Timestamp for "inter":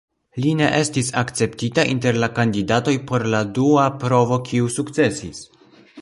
1.91-2.17